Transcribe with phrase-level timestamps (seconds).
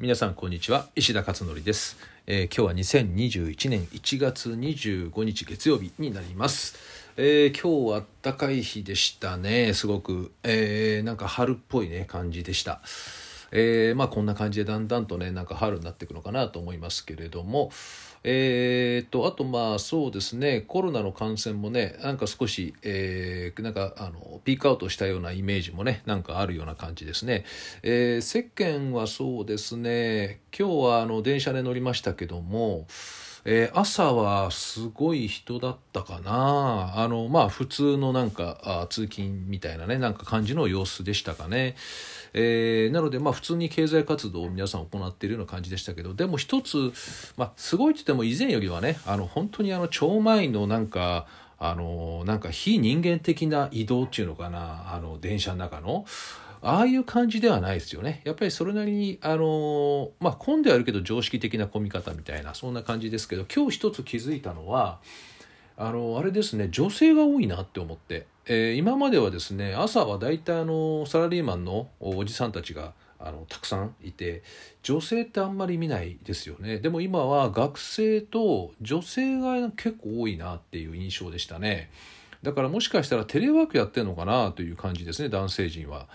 [0.00, 0.88] 皆さんこんにちは。
[0.96, 6.76] 石田勝則です、えー今日は2021年1月25日月曜日になります、
[7.16, 9.72] えー今日は暖かい日でしたね。
[9.72, 12.80] すごく、えーなんか春っぽいね感じでした。
[13.54, 17.70] えーまあこんな感じでだんだんとねなんか春になっていくのかなと思いますけれども。
[18.26, 27.44] えー、とあとまあそうですねコロナの感染もねなんか少し、えーなんかあのピークアウトしたようなイメージもねなんかあるような感じですね、
[27.82, 32.86] えー世間はそうですね今日はあの電車で乗りましたけども
[33.46, 36.94] えー朝はすごい人だったかな。
[36.96, 41.76] あのまあ普通のなんかあ通勤みたいなねなんか感じの様子でしたかね、
[42.32, 46.92] えーなのでまあ普通に経済活動を皆さん行っているような感じでしたけどでも一つ、
[47.36, 51.26] まあ、すごいって言っても以前よりはねあの本当にあの超満員のなんか
[51.58, 54.92] あのなんか非人間的な移動っていうのかな。
[54.94, 56.04] あの電車の中の。
[56.64, 58.22] ああいう感じではないですよね。
[58.24, 64.98] やっぱりそれなりに、あのまあ、混んであるけど常識的な混み方みたいな、そんな感じですけど、今日一つ気づいたのは、
[65.76, 68.26] あの、あれですね、女性が多いなって思って。
[68.46, 74.42] えー今まではですね、朝は大体あの、サラリーマンのおじさんたちが、あの、たくさんいて、
[74.82, 76.78] 女性ってあんまり見ないですよね。
[76.78, 81.90] でも今は学生と女性が結構多いなっていう印象でしたね。
[82.42, 86.06] だからもしかしたらテレワークやってるのかなという感じですね、男性陣は。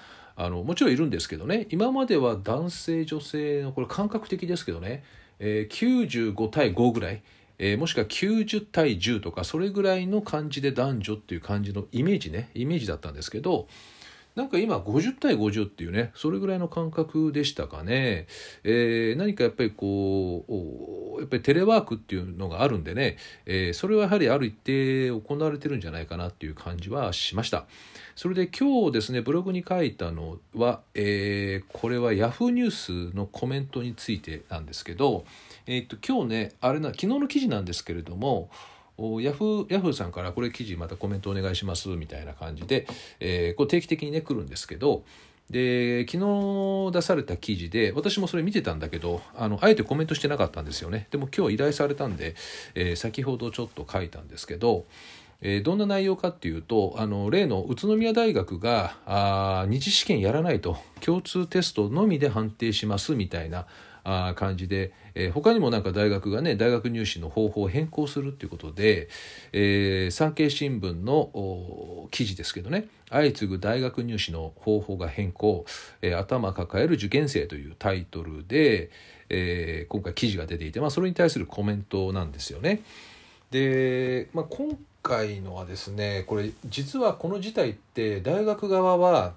[0.42, 1.68] あのもちろんいるんですけどね。
[1.70, 5.04] 今までは男性女性のこれ感覚的ですけどね、
[5.40, 7.22] えー95対5ぐらい、
[7.58, 12.52] えーもしくは90対10とかそれぐらいの感じで男女っていう感じのイメージね。
[12.56, 13.67] イメージだったんですけど
[14.36, 18.28] なんか今50対50っていうねそれぐらいの感覚でしたかね、
[18.64, 20.52] えー何かやっぱりこう
[21.20, 27.66] やっぱりテレワークっていうのがあるんでね、えーそれはやはりある一定行われてるんじゃないかなっていう感じはしました。
[28.16, 35.26] それで今日ですねブログに書いたのは、えーこれはヤフーニュースのコメントについてなんですけど、
[35.67, 38.50] えー、と今日ねあれな昨日の記事なんですけれども
[39.22, 42.86] ヤフーヤフーさんからこれ記事またコメントお願いしますみたいな感じで、
[43.22, 45.04] えーこう定期的にね来るんですけど
[45.49, 51.08] で昨日出された記事で私もそれ見てたんだけどあのあえてコメントしてなかったんですよね。
[51.11, 52.36] でも今日依頼されたんで、
[52.76, 54.86] えー先ほどちょっと書いたんですけど、
[55.42, 63.66] えーどんな内容かっていうとあの例の宇都宮大学があ二次試験やらないと共通テストのみで判定しますみたいな
[64.04, 69.10] あ感じで、えー他にもなんか大学がね大学入試の方法を変更するっていうことで、
[69.52, 72.87] えー産経新聞の記事ですけどね。
[73.09, 75.65] 相次ぐ大学入試の方法が変更、
[76.02, 78.89] えー頭抱える受験生というタイトルで、
[79.30, 82.81] えー今回記事が出ていて、まあ、それに対するコメントなんですよね。
[83.52, 89.33] で、まあ、今回のはですねこれ実はこの事態って大学側は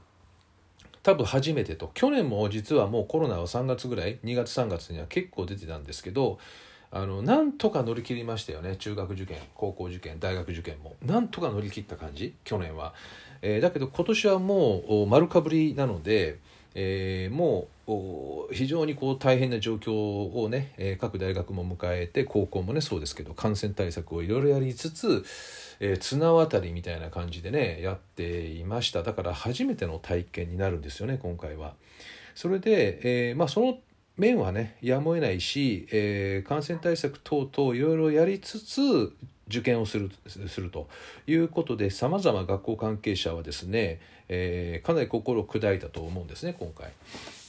[1.03, 6.39] 多分初めてと去年も実はもうコロナは3月ぐらい2月3月には結構出てたんですけど
[6.95, 8.77] あのなんとか乗り切りましたよね。
[8.77, 10.95] 中学受験高校受験大学受験も。
[11.03, 12.35] なんとか乗り切った感じ？
[12.45, 12.93] 去年は、
[13.41, 16.39] えーだけど今年はもう丸かぶりなので、
[16.75, 25.25] えーもう非常にこう大変な状況をね、えー各大学も迎えて高校もねそうですけど感染対策をいろいろやりつつ、
[25.81, 29.03] え綱渡りみたいな感じでねやっていました。
[29.03, 31.75] だから初めての体験になるんですよね今回は。
[32.35, 33.79] それで、えまあ、その
[34.17, 39.13] 面はねやむを得ないし、えー感染対策等々いろいろやりつつ
[39.49, 40.89] 受験をするすると
[41.27, 46.93] いうことでさまざま学校関係者はですね、えーかなり心を砕いたと思うんですね今回。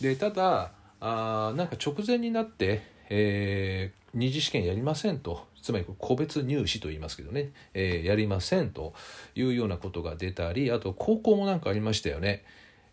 [0.02, 8.94] でただあなんか直前になって、えー二次試験やりませんとつまり個別入試と言いますけどね、えーやりませんと
[9.36, 12.44] いうようなことが出たりあと高校もなんかありましたよね。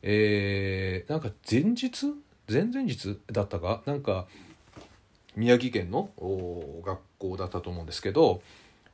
[0.02, 2.06] えーなんか前日
[2.50, 3.83] 前々日だったか？
[3.87, 4.27] なんか
[5.37, 6.11] 宮城県の
[6.84, 8.43] 学校だったと思うんですけど、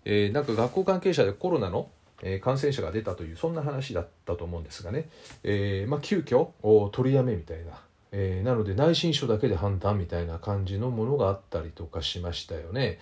[0.05, 1.89] えーなんか学校関係者でコロナの、
[2.22, 5.09] え感染者が出たというそんな話だったと思うんですがね、
[5.43, 7.81] えーまあ、急遽お取りやめみたいな、
[8.12, 12.99] えーなので内申書だけで判断みたいな感じのものがあったりとかしましたよね。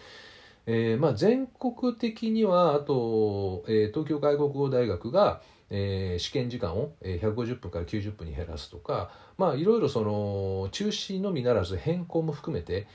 [0.67, 5.43] えーまあ、全国的にはあと、えー東京外国語大学が、
[5.77, 12.87] えー試験時間を150分から90分に減らすとかまあいろいろその中止のみならず変更も含めて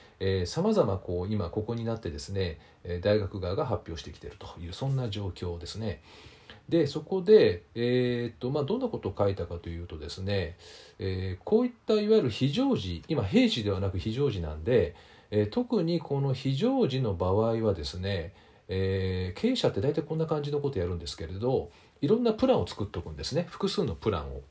[0.46, 2.58] さまざま今ここになってですね
[3.02, 6.02] 大学側が発表してきているというそんな状況ですね。
[6.70, 10.56] でそこで、えーっとまあ、どんなことを書いたかというとですね、
[11.00, 14.96] えーこういったいわゆる非常時今平時ではなく非常時なんで、
[15.32, 18.34] えー特にこの非常時の場合はですね、
[18.70, 21.72] えー経営者って大体こんな感じのことやるんですけれど
[22.02, 23.48] いろんなプランを作っておくんですね。
[23.50, 24.42] 複数のプランを。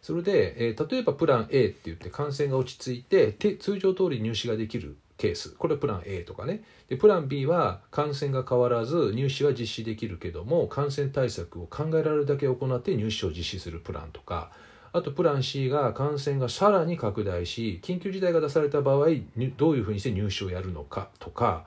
[0.00, 5.50] それで、えー、例えばプラン A って言って感染が落ち着いて通常通り入試ができるケース。
[5.50, 6.62] これはプラン A とかね。
[6.88, 14.50] でプラン B は感染が変わらず入試は実施できるけども感染対策を考えられるだけ行って入試を実施するプランとか。
[14.94, 19.06] あとプラン C が感染がさらに拡大し緊急事態が出された場合
[19.56, 21.66] どういうふうにして入試をやるのかとか。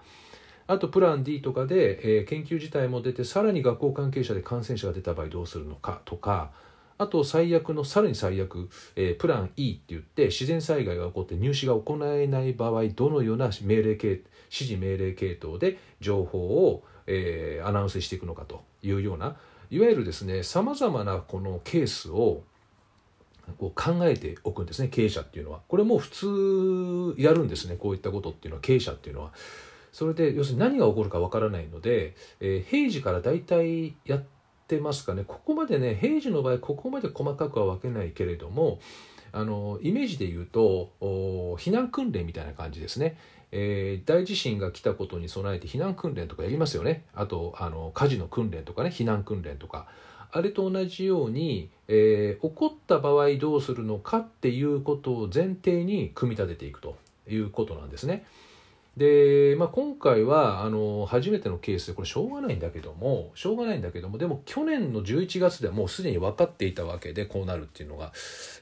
[0.67, 6.51] あとプラン D とかで、えー、研究自体も出てさらに学校関係者で感染者が出た場合どうするのかとか
[6.97, 19.35] あと最悪のさらに最悪、えー、プラン E って言って自然災害が起こって入試が行えない場合どのような命令系指示命令系統で情報を、えー、アナウンスしていくのかというような
[19.69, 22.43] いわゆるですねさまざまなこのケースを
[23.59, 26.09] こう考えておくんですね経営者っていうのはこれも普
[27.15, 29.33] 通やるんですねこういったことっていうのは経営者っていうのは。
[29.95, 34.23] それで要するに何が起こるかわからないので、えー、平時から大体やっ
[34.67, 35.23] てますかね。
[35.25, 38.79] ここまでね平時の場合ここまで細かくは分けないけれども
[39.31, 43.17] あのイメージで言うと避難訓練みたいな感じですね、
[43.53, 47.05] えー、大地震が来たことに備えて避難訓練とかやりますよね。
[47.13, 49.87] あとあの火事の訓練とかね避難訓練とか。
[50.29, 56.97] あれと同じように、えー、起こった場合どうするのかっていうことを前提に組み立てていくと
[57.29, 58.25] いうことなんですね。
[58.97, 68.13] で、まあ、今回はあの初めてのケースでこれしょうがないんだけどもしょうがないんだけどもでも去年の11月ではもうすでに分かっていたわけでこうなるっていうのが、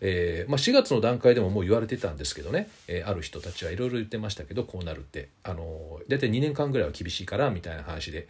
[0.01, 8.27] えーまあ、4月の段階でももう言われてたんですけどね、えー、ある人たちはいろいろ言ってましたけどこうなるってあの大体2年間ぐらいは厳しいからみたいな話で、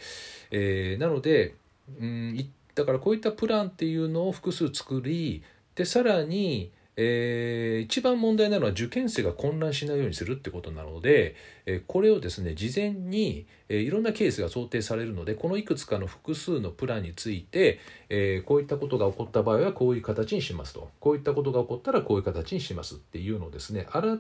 [0.51, 1.55] えー、なので
[1.99, 5.43] うんだからこういったプランっていうのを複数作り
[5.75, 11.35] でさらにえー、一番問題なのは受験生が混乱しないようにするってことなので、
[11.65, 17.79] えー、これをですね事前に、えー、いろんなケースが想定されるのでこのいくつかの複数のプランについて、
[18.09, 24.17] えー、こういったことが起こった場合はこういう形にしますとこういったことが起こったらこういう形にしますっていうのをですねあら、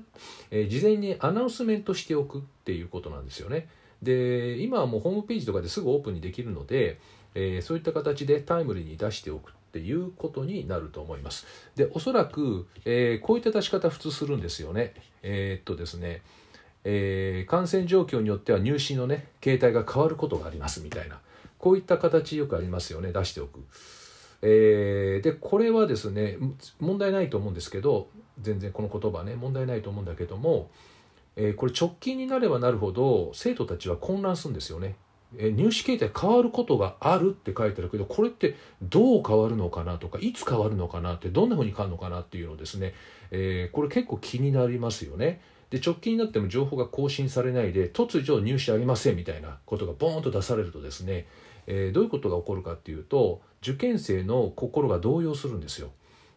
[0.49, 3.67] えー、事前にアナウンスメントしておくっていうことなんですよね。
[4.01, 6.99] で今はもうホームページとかですぐオープンにできるので、
[7.35, 11.47] えー、そういった形でタイムリーに出しておくっていうことになると思います。
[11.75, 14.93] でおそらく、えー、こういった出し方普通するんですよね。
[15.23, 16.21] えー、っとですね、
[16.83, 21.19] えー、感染状況によっては入試のね形態が変わることがありますみたいな
[21.57, 23.61] こういった形よくありますよね出しておく。
[24.43, 26.37] えー、でこれはですね
[26.79, 28.09] 問題ないと思うんですけど
[28.39, 30.69] 全然この言葉ね問題ないと思うんだけども、
[31.35, 34.97] えー、これ直近になればなるほど生徒たちは混乱するんですよね。
[35.39, 42.93] 入試形態変わることがあるって書いてあるけどこれってどう変わるのかなとかいつ変わるのかなってどんなふうに変わるのかなっていうのですね、
[43.31, 45.41] えー、これ結構気になりますよね。
[45.69, 51.25] で直近になっても情報が更新されないで突如入試ありませんみたいなことがボーンと出されるとですね、
[51.65, 55.89] えー、どういうことが起こるかっていうと受験生の心が動揺するんですよ。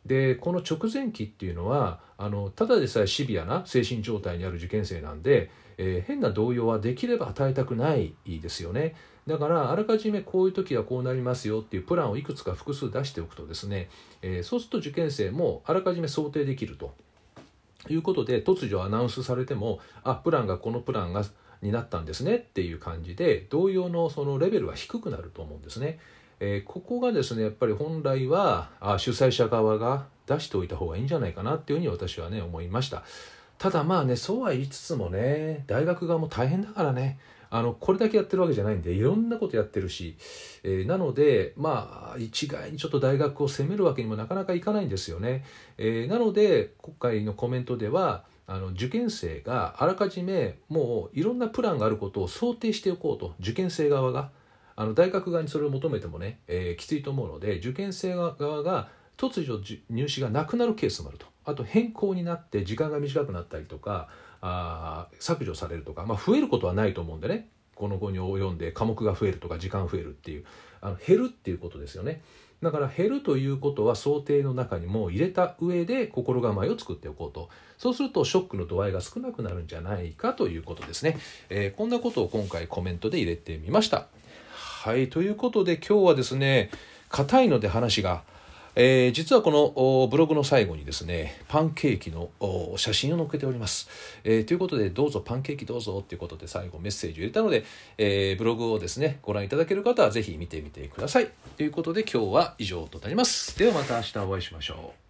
[0.07, 8.95] でこの直前期っていうのはあのただでさえシビアな精神状態にある受験生なんでえー、変な動揺はできれば与えたくないですよね。
[9.27, 13.89] だからあらかじめこういう時はこうなりますよっていうプランをいくつか複数出しておくとですね、
[14.23, 16.95] えー、そうすると受験生もあらかじめ想定できると
[17.89, 21.25] いうことで突如アナウンスされてもあプランがこのプランが
[21.63, 25.99] になったんですねっていう感じで動揺のそのレベルは低くなると思うんですね。
[26.39, 33.05] えー、ここがですねやっぱり本来はあ主催者側が出しておいた方がいいんじゃないかなっていうふうに私はね思いました。
[33.59, 37.19] ただまあねそうは言いつつもね大学側も大変だからね
[37.51, 40.17] あのこれだけやってるわけじゃないんでいろんなことやってるし、
[40.63, 45.45] えー、なのでまあ一概にちょっと大学を責めるわけにもなかなかいかないんですよね。
[45.79, 54.31] えー、なので今回のコメントではあの受験生があらかじめもういろんなプランがあることを想定しておこうと受験生側が
[54.77, 61.36] あの大学側にそれを求めてもね、えー、きついと思うので受験生側が突如入試がなくなるケースもあると。
[61.47, 64.09] あと変更になって時間が短くなったりとか
[64.41, 67.49] あ削除されるとか、まあ、増えることはないと思うんでね。
[67.75, 70.45] この後に及んで科目が増えるとか時間増えるっていう
[70.81, 72.23] あの減るっていうことですよね。
[72.63, 77.51] だから減るということは想定の中にも入れた上で心構えを作っておこうと。
[77.77, 81.19] そうするとショックの度合いが少なくなるんじゃないかということですね、
[81.51, 84.07] えー、こんなことを今回コメントで入れてみました。
[84.55, 86.71] はいということで今日はですね
[87.11, 88.23] 硬いので話が
[88.79, 92.29] えー、実はこのブログの最後にですねパンケーキの
[92.77, 93.89] 写真を載っけております、
[94.23, 97.65] えー、ということでどうぞパンケーキどうぞということで最後メッセージを入れたので、
[97.97, 101.31] えー、ブログをですねご覧いただける方は是非見てみてください。
[101.57, 103.59] ということで今日は以上となります。
[103.59, 105.06] ではまた明日お会いしましょう。